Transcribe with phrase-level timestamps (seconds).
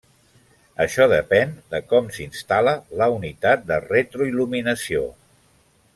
[0.85, 5.05] Això depèn de com s'instal·la la unitat de retroil·luminació.